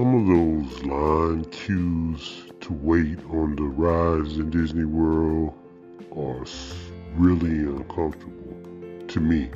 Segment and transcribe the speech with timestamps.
[0.00, 5.52] Some of those line queues to wait on the rides in Disney World
[6.16, 6.46] are
[7.18, 8.56] really uncomfortable
[9.08, 9.50] to me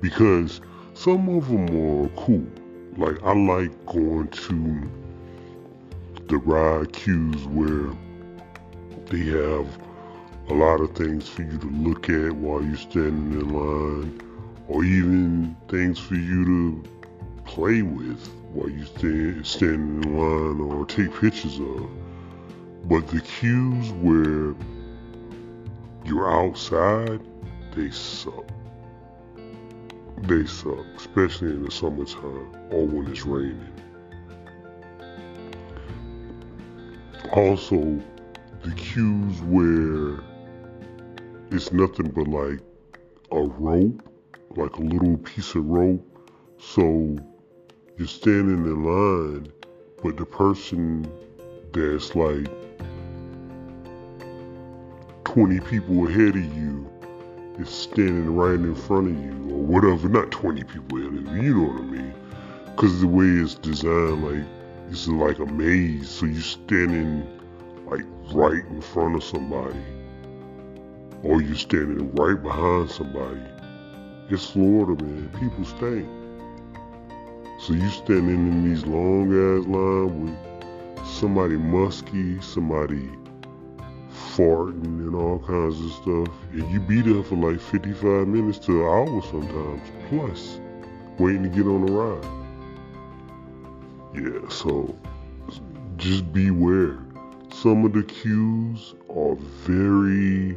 [0.00, 0.62] because
[0.94, 2.46] some of them are cool.
[2.96, 4.90] Like I like going to
[6.28, 7.94] the ride queues where
[9.10, 9.66] they have
[10.48, 14.18] a lot of things for you to look at while you're standing in line,
[14.66, 16.84] or even things for you to
[17.58, 21.90] play with while you stand standing in line or take pictures of.
[22.84, 24.54] But the queues where
[26.04, 27.20] you're outside,
[27.74, 28.44] they suck.
[30.22, 33.72] They suck, especially in the summertime or when it's raining.
[37.32, 38.00] Also,
[38.62, 40.22] the queues where
[41.50, 42.60] it's nothing but like
[43.32, 44.00] a rope,
[44.56, 46.04] like a little piece of rope.
[46.60, 47.18] So
[47.98, 49.52] you're standing in line,
[50.04, 51.10] but the person
[51.72, 52.46] that's like
[55.24, 56.88] 20 people ahead of you
[57.58, 60.08] is standing right in front of you, or whatever.
[60.08, 62.14] Not 20 people ahead of you, you know what I mean?
[62.66, 64.46] Because the way it's designed, like,
[64.90, 67.26] it's like a maze, so you're standing
[67.86, 69.82] like right in front of somebody
[71.24, 73.42] or you're standing right behind somebody.
[74.30, 75.28] It's Florida, man.
[75.40, 76.08] People stink.
[77.68, 83.10] So you standing in these long ass lines with somebody musky, somebody
[84.34, 88.80] farting and all kinds of stuff, and you be there for like 55 minutes to
[88.80, 90.60] an hour sometimes, plus
[91.18, 92.24] waiting to get on the ride.
[94.14, 94.98] Yeah, so
[95.98, 96.98] just beware.
[97.52, 99.36] Some of the queues are
[99.66, 100.56] very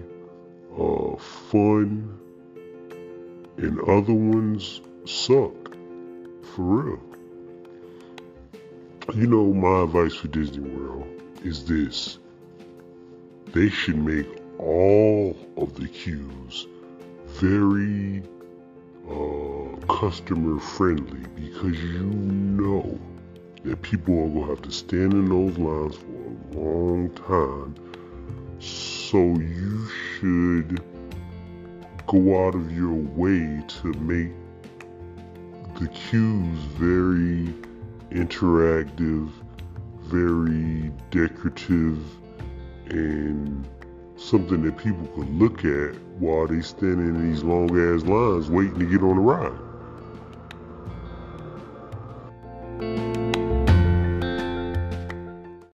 [0.79, 2.17] uh, fun,
[3.57, 5.70] and other ones suck.
[6.55, 6.99] For real.
[9.15, 11.07] You know, my advice for Disney World
[11.45, 12.19] is this
[13.53, 14.27] they should make
[14.59, 16.67] all of the queues
[17.27, 18.21] very
[19.09, 22.99] uh, customer friendly because you know
[23.63, 27.75] that people are going to have to stand in those lines for a long time.
[28.59, 29.87] So you
[30.19, 30.83] should
[32.07, 34.31] go out of your way to make
[35.81, 37.51] the queues very
[38.11, 39.31] interactive,
[40.03, 41.97] very decorative,
[42.91, 43.67] and
[44.15, 48.77] something that people could look at while they stand in these long ass lines waiting
[48.77, 49.70] to get on the ride.